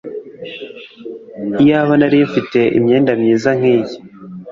Iyaba 1.61 1.93
nari 1.99 2.17
mfite 2.27 2.59
imyenda 2.77 3.11
myiza 3.21 3.49
nkiyi 3.57 3.95